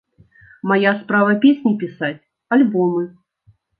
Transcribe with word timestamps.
Мая 0.69 0.93
справа 1.01 1.35
песні 1.43 1.73
пісаць, 1.83 2.25
альбомы. 2.59 3.03